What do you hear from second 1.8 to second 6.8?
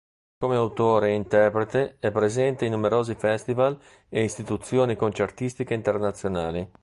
è presente in numerosi festival e istituzioni concertistiche internazionali.